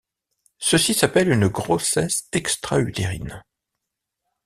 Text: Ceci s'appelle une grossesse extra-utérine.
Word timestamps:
Ceci 0.57 0.95
s'appelle 0.95 1.29
une 1.31 1.47
grossesse 1.47 2.27
extra-utérine. 2.31 3.43